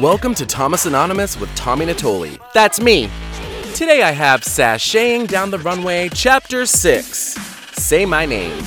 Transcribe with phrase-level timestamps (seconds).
[0.00, 2.40] Welcome to Thomas Anonymous with Tommy Natoli.
[2.52, 3.08] That's me.
[3.74, 7.36] Today I have Sashaying Down the Runway, Chapter 6.
[7.74, 8.64] Say my name.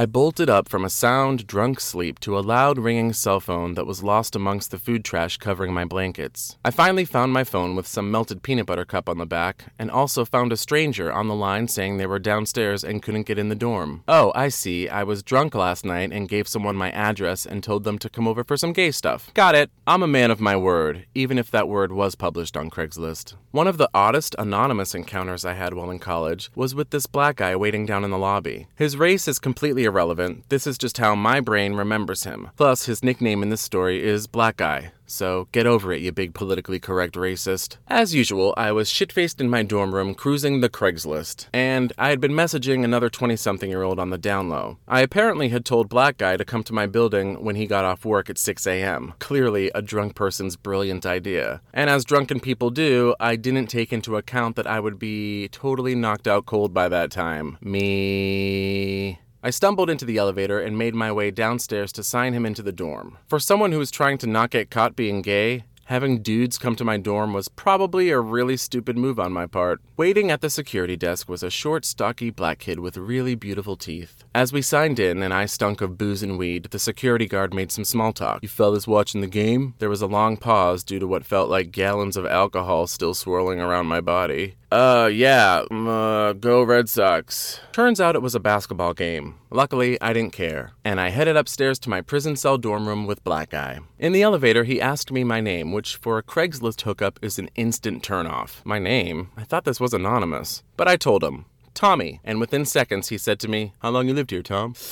[0.00, 3.86] I bolted up from a sound, drunk sleep to a loud ringing cell phone that
[3.86, 6.56] was lost amongst the food trash covering my blankets.
[6.64, 9.90] I finally found my phone with some melted peanut butter cup on the back, and
[9.90, 13.50] also found a stranger on the line saying they were downstairs and couldn't get in
[13.50, 14.02] the dorm.
[14.08, 17.84] Oh, I see, I was drunk last night and gave someone my address and told
[17.84, 19.30] them to come over for some gay stuff.
[19.34, 19.70] Got it.
[19.86, 23.34] I'm a man of my word, even if that word was published on Craigslist.
[23.50, 27.36] One of the oddest anonymous encounters I had while in college was with this black
[27.36, 28.68] guy waiting down in the lobby.
[28.76, 30.48] His race is completely irrelevant.
[30.48, 32.48] This is just how my brain remembers him.
[32.56, 34.92] Plus, his nickname in this story is Black Guy.
[35.10, 37.78] So get over it, you big politically correct racist.
[37.88, 42.10] As usual, I was shit faced in my dorm room cruising the Craigslist, and I
[42.10, 44.78] had been messaging another 20 something year old on the down low.
[44.86, 48.04] I apparently had told Black Guy to come to my building when he got off
[48.04, 49.14] work at 6 a.m.
[49.18, 51.60] Clearly, a drunk person's brilliant idea.
[51.74, 55.96] And as drunken people do, I didn't take into account that I would be totally
[55.96, 57.58] knocked out cold by that time.
[57.60, 59.18] Me.
[59.42, 62.72] I stumbled into the elevator and made my way downstairs to sign him into the
[62.72, 63.16] dorm.
[63.26, 66.84] For someone who was trying to not get caught being gay, having dudes come to
[66.84, 69.80] my dorm was probably a really stupid move on my part.
[69.96, 74.24] Waiting at the security desk was a short, stocky black kid with really beautiful teeth.
[74.34, 77.72] As we signed in and I stunk of booze and weed, the security guard made
[77.72, 78.42] some small talk.
[78.42, 79.72] You fellas watching the game?
[79.78, 83.58] There was a long pause due to what felt like gallons of alcohol still swirling
[83.58, 84.56] around my body.
[84.70, 87.60] Uh, yeah, mm, uh, go Red Sox.
[87.72, 89.34] Turns out it was a basketball game.
[89.50, 93.24] Luckily, I didn't care, and I headed upstairs to my prison cell dorm room with
[93.24, 93.80] Black Guy.
[93.98, 97.50] In the elevator, he asked me my name, which for a Craigslist hookup is an
[97.56, 98.64] instant turnoff.
[98.64, 99.30] My name?
[99.36, 100.62] I thought this was anonymous.
[100.76, 101.46] But I told him.
[101.74, 104.74] Tommy, and within seconds he said to me, How long you lived here, Tom?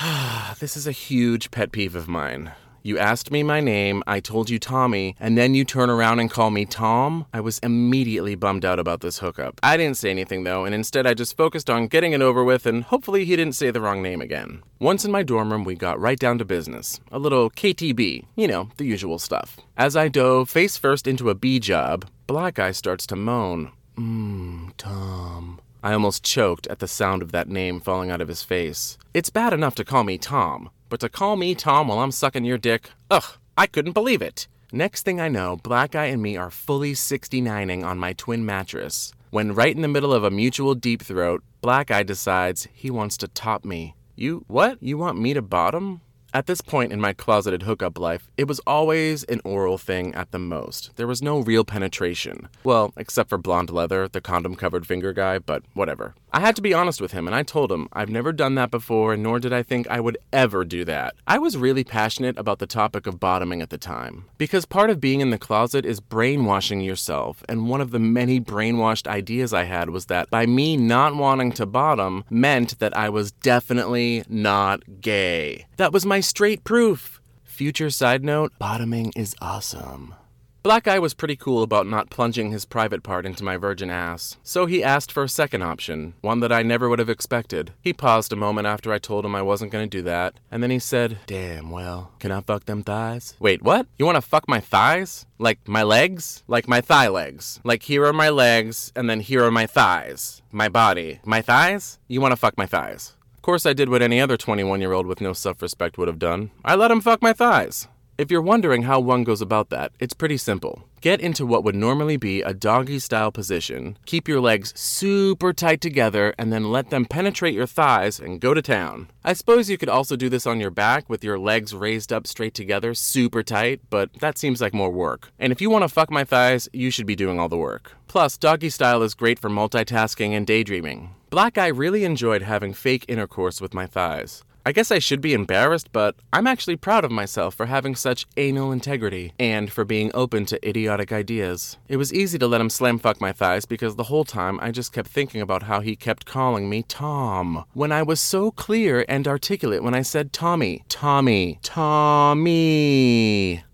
[0.58, 2.52] this is a huge pet peeve of mine.
[2.84, 6.28] You asked me my name, I told you Tommy, and then you turn around and
[6.28, 7.26] call me Tom?
[7.32, 9.60] I was immediately bummed out about this hookup.
[9.62, 12.66] I didn't say anything though, and instead I just focused on getting it over with,
[12.66, 14.64] and hopefully he didn't say the wrong name again.
[14.80, 16.98] Once in my dorm room, we got right down to business.
[17.12, 19.60] A little KTB, you know, the usual stuff.
[19.76, 23.70] As I dove face first into a B job, Black Guy starts to moan.
[23.96, 25.60] Mmm, Tom.
[25.84, 28.98] I almost choked at the sound of that name falling out of his face.
[29.14, 32.44] It's bad enough to call me Tom, but to call me Tom while I'm sucking
[32.44, 33.24] your dick, ugh,
[33.56, 34.46] I couldn't believe it.
[34.72, 39.14] Next thing I know, Black Guy and me are fully 69ing on my twin mattress.
[39.30, 43.16] When right in the middle of a mutual deep throat, Black Guy decides he wants
[43.16, 43.94] to top me.
[44.16, 44.82] You, what?
[44.82, 46.02] You want me to bottom?
[46.34, 50.30] At this point in my closeted hookup life, it was always an oral thing at
[50.30, 50.90] the most.
[50.96, 52.48] There was no real penetration.
[52.64, 56.14] Well, except for Blonde Leather, the condom covered finger guy, but whatever.
[56.32, 58.70] I had to be honest with him, and I told him I've never done that
[58.70, 61.14] before, nor did I think I would ever do that.
[61.26, 64.24] I was really passionate about the topic of bottoming at the time.
[64.38, 68.40] Because part of being in the closet is brainwashing yourself, and one of the many
[68.40, 73.10] brainwashed ideas I had was that by me not wanting to bottom meant that I
[73.10, 75.66] was definitely not gay.
[75.76, 77.20] That was my straight proof.
[77.44, 80.14] Future side note bottoming is awesome.
[80.62, 84.36] Black Guy was pretty cool about not plunging his private part into my virgin ass,
[84.44, 87.72] so he asked for a second option, one that I never would have expected.
[87.80, 90.70] He paused a moment after I told him I wasn't gonna do that, and then
[90.70, 93.34] he said, Damn, well, can I fuck them thighs?
[93.40, 93.88] Wait, what?
[93.98, 95.26] You wanna fuck my thighs?
[95.40, 96.44] Like my legs?
[96.46, 97.58] Like my thigh legs?
[97.64, 100.42] Like here are my legs, and then here are my thighs.
[100.52, 101.18] My body.
[101.24, 101.98] My thighs?
[102.06, 103.16] You wanna fuck my thighs?
[103.42, 106.06] Of course, I did what any other 21 year old with no self respect would
[106.06, 106.52] have done.
[106.64, 107.88] I let him fuck my thighs.
[108.16, 110.84] If you're wondering how one goes about that, it's pretty simple.
[111.00, 115.80] Get into what would normally be a doggy style position, keep your legs super tight
[115.80, 119.08] together, and then let them penetrate your thighs and go to town.
[119.24, 122.28] I suppose you could also do this on your back with your legs raised up
[122.28, 125.32] straight together, super tight, but that seems like more work.
[125.40, 127.96] And if you want to fuck my thighs, you should be doing all the work.
[128.06, 131.16] Plus, doggy style is great for multitasking and daydreaming.
[131.32, 134.44] Black Guy really enjoyed having fake intercourse with my thighs.
[134.66, 138.26] I guess I should be embarrassed, but I'm actually proud of myself for having such
[138.36, 141.78] anal integrity and for being open to idiotic ideas.
[141.88, 144.72] It was easy to let him slam fuck my thighs because the whole time I
[144.72, 147.64] just kept thinking about how he kept calling me Tom.
[147.72, 152.42] When I was so clear and articulate when I said Tommy, Tommy, Tommy.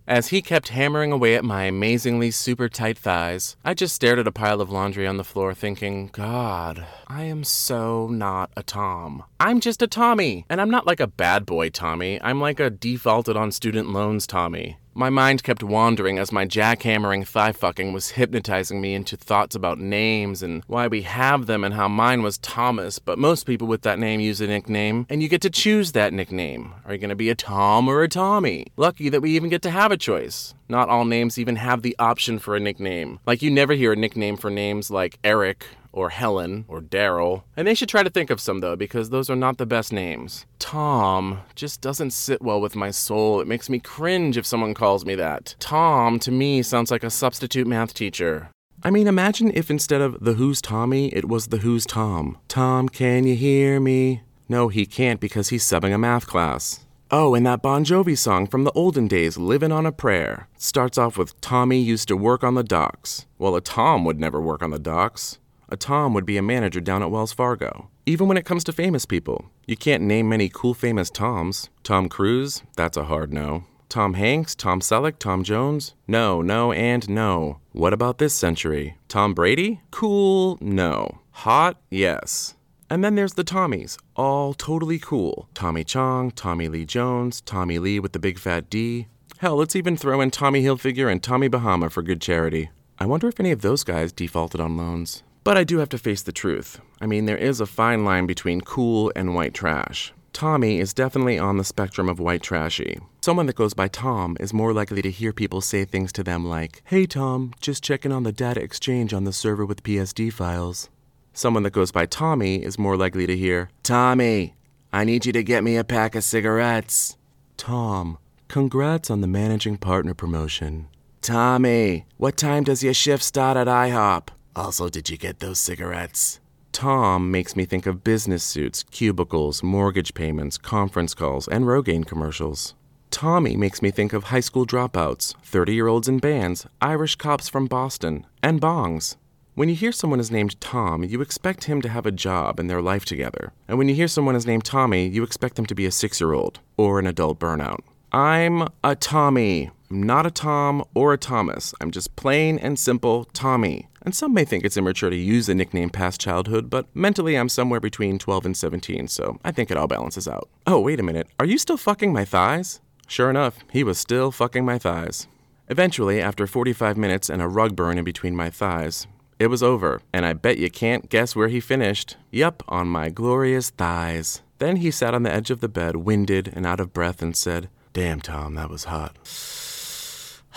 [0.09, 4.27] As he kept hammering away at my amazingly super tight thighs, I just stared at
[4.27, 9.25] a pile of laundry on the floor, thinking, God, I am so not a Tom.
[9.39, 12.19] I'm just a Tommy, and I'm not like a bad boy Tommy.
[12.23, 14.79] I'm like a defaulted on student loans Tommy.
[14.99, 19.79] My mind kept wandering as my jackhammering thigh fucking was hypnotizing me into thoughts about
[19.79, 23.83] names and why we have them and how mine was Thomas, but most people with
[23.83, 26.75] that name use a nickname, and you get to choose that nickname.
[26.85, 28.67] Are you to be a Tom or a Tommy?
[28.77, 30.57] Lucky that we even get to have a choice.
[30.69, 33.21] Not all names even have the option for a nickname.
[33.25, 35.65] Like, you never hear a nickname for names like Eric
[35.99, 37.43] or Helen or Daryl.
[37.57, 39.93] And they should try to think of some though, because those are not the best
[39.93, 40.47] names.
[40.61, 43.41] Tom just doesn't sit well with my soul.
[43.41, 45.57] It makes me cringe if someone calls me that.
[45.59, 48.51] Tom to me sounds like a substitute math teacher.
[48.85, 52.39] I mean, imagine if instead of the Who's Tommy, it was the Who's Tom.
[52.47, 54.23] Tom, can you hear me?
[54.49, 56.87] No, he can't because he's subbing a math class.
[57.11, 60.99] Oh, and that Bon Jovi song from the olden days, Livin' on a Prayer, starts
[60.99, 63.27] off with Tommy used to work on the docks.
[63.39, 65.39] Well, a Tom would never work on the docks.
[65.71, 67.91] A Tom would be a manager down at Wells Fargo.
[68.07, 71.69] Even when it comes to famous people, you can't name many cool famous Toms.
[71.83, 72.63] Tom Cruise?
[72.77, 73.65] That's a hard no.
[73.91, 75.95] Tom Hanks, Tom Selleck, Tom Jones?
[76.07, 77.59] No, no, and no.
[77.73, 78.97] What about this century?
[79.09, 79.83] Tom Brady?
[79.91, 81.21] Cool, no.
[81.33, 81.79] Hot?
[81.91, 82.55] Yes.
[82.89, 85.49] And then there's the Tommies, all totally cool.
[85.53, 89.09] Tommy Chong, Tommy Lee Jones, Tommy Lee with the big fat D.
[89.39, 92.71] Hell, let's even throw in Tommy Hilfiger and Tommy Bahama for good charity.
[92.99, 95.23] I wonder if any of those guys defaulted on loans.
[95.49, 96.79] But I do have to face the truth.
[97.01, 100.13] I mean, there is a fine line between cool and white trash.
[100.35, 103.01] Tommy is definitely on the spectrum of white trashy.
[103.23, 106.45] Someone that goes by Tom is more likely to hear people say things to them
[106.45, 110.91] like, Hey Tom, just checking on the data exchange on the server with PSD files.
[111.33, 114.55] Someone that goes by Tommy is more likely to hear, Tommy,
[114.93, 117.17] I need you to get me a pack of cigarettes.
[117.57, 118.19] Tom,
[118.49, 120.89] congrats on the managing partner promotion.
[121.23, 124.29] Tommy, what time does your shift start at IHOP?
[124.59, 126.41] Also, did you get those cigarettes?
[126.73, 132.75] Tom makes me think of business suits, cubicles, mortgage payments, conference calls, and Rogaine commercials.
[133.13, 137.49] Tommy makes me think of high school dropouts, 30 year olds in bands, Irish cops
[137.49, 139.15] from Boston, and bongs.
[139.55, 142.69] When you hear someone is named Tom, you expect him to have a job and
[142.69, 143.53] their life together.
[143.69, 146.21] And when you hear someone is named Tommy, you expect them to be a six
[146.21, 147.79] year old or an adult burnout.
[148.11, 149.71] I'm a Tommy.
[149.89, 151.75] I'm not a Tom or a Thomas.
[151.81, 153.88] I'm just plain and simple Tommy.
[154.03, 157.49] And some may think it's immature to use a nickname past childhood, but mentally I'm
[157.49, 160.49] somewhere between 12 and 17, so I think it all balances out.
[160.67, 161.29] Oh, wait a minute.
[161.39, 162.81] Are you still fucking my thighs?
[163.07, 165.27] Sure enough, he was still fucking my thighs.
[165.69, 169.07] Eventually, after 45 minutes and a rug burn in between my thighs,
[169.39, 172.17] it was over, and I bet you can't guess where he finished.
[172.31, 174.43] Yup, on my glorious thighs.
[174.59, 177.37] Then he sat on the edge of the bed, winded and out of breath, and
[177.37, 179.17] said, Damn, Tom, that was hot.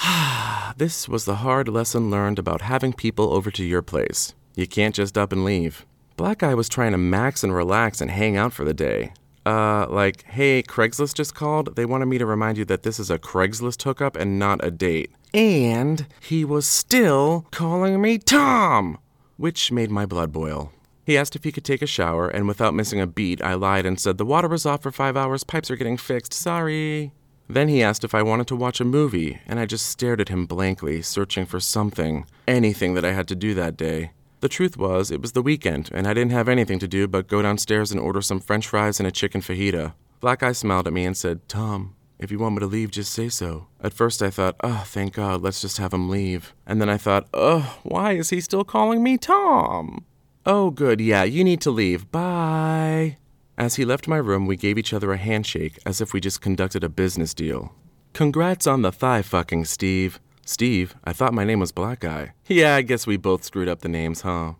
[0.77, 4.33] this was the hard lesson learned about having people over to your place.
[4.55, 5.85] You can't just up and leave.
[6.17, 9.13] Black Guy was trying to max and relax and hang out for the day.
[9.45, 11.75] Uh, like, hey, Craigslist just called.
[11.75, 14.69] They wanted me to remind you that this is a Craigslist hookup and not a
[14.69, 15.11] date.
[15.33, 18.99] And he was still calling me Tom,
[19.37, 20.71] which made my blood boil.
[21.05, 23.85] He asked if he could take a shower, and without missing a beat, I lied
[23.85, 27.11] and said, The water was off for five hours, pipes are getting fixed, sorry.
[27.51, 30.29] Then he asked if I wanted to watch a movie, and I just stared at
[30.29, 34.11] him blankly, searching for something, anything that I had to do that day.
[34.39, 37.27] The truth was, it was the weekend, and I didn't have anything to do but
[37.27, 39.95] go downstairs and order some french fries and a chicken fajita.
[40.21, 43.11] Black Guy smiled at me and said, Tom, if you want me to leave, just
[43.11, 43.67] say so.
[43.81, 46.53] At first I thought, oh, thank God, let's just have him leave.
[46.65, 50.05] And then I thought, oh, why is he still calling me Tom?
[50.45, 52.09] Oh, good, yeah, you need to leave.
[52.11, 53.17] Bye.
[53.57, 56.41] As he left my room, we gave each other a handshake as if we just
[56.41, 57.73] conducted a business deal.
[58.13, 60.19] Congrats on the thigh fucking, Steve.
[60.45, 62.33] Steve, I thought my name was Black Guy.
[62.47, 64.53] Yeah, I guess we both screwed up the names, huh?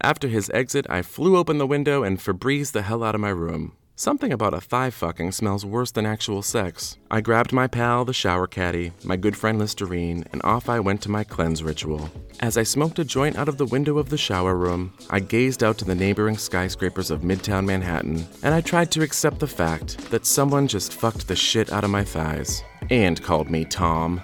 [0.00, 3.30] After his exit, I flew open the window and Febreze the hell out of my
[3.30, 3.72] room.
[3.96, 6.98] Something about a thigh fucking smells worse than actual sex.
[7.12, 11.00] I grabbed my pal, the shower caddy, my good friend Listerine, and off I went
[11.02, 12.10] to my cleanse ritual.
[12.40, 15.62] As I smoked a joint out of the window of the shower room, I gazed
[15.62, 19.96] out to the neighboring skyscrapers of Midtown Manhattan, and I tried to accept the fact
[20.10, 24.20] that someone just fucked the shit out of my thighs and called me Tom.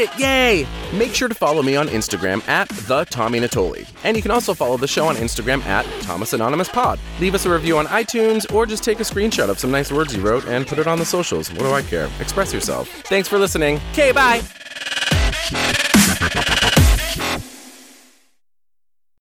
[0.00, 0.18] It!
[0.18, 0.66] Yay!
[0.92, 3.88] Make sure to follow me on Instagram at the Tommy Natoli.
[4.04, 6.98] And you can also follow the show on Instagram at Thomas Anonymous Pod.
[7.20, 10.14] Leave us a review on iTunes or just take a screenshot of some nice words
[10.14, 11.50] you wrote and put it on the socials.
[11.52, 12.08] What do I care?
[12.18, 12.88] Express yourself.
[13.04, 13.80] Thanks for listening.
[13.92, 14.40] Okay, bye!